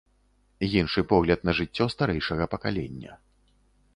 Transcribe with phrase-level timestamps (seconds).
[0.79, 3.11] Іншы погляд на жыццё старэйшага пакалення.